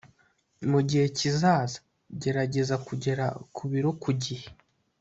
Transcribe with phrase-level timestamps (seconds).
[0.71, 1.77] mugihe kizaza,
[2.21, 4.47] gerageza kugera ku biro ku gihe